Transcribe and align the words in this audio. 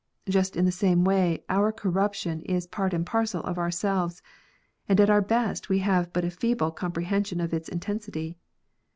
Just 0.27 0.55
in 0.57 0.65
the 0.65 0.71
same 0.71 1.03
way 1.03 1.43
our 1.47 1.71
corruption 1.71 2.41
is 2.41 2.65
part 2.65 2.91
and 2.91 3.05
parcel 3.05 3.43
of 3.43 3.59
ourselves, 3.59 4.23
and 4.89 4.99
at 4.99 5.11
our 5.11 5.21
best 5.21 5.69
we 5.69 5.77
have 5.77 6.11
but 6.11 6.25
a 6.25 6.31
feeble 6.31 6.71
comprehension 6.71 7.39
of 7.39 7.53
its 7.53 7.69
intensity. 7.69 8.35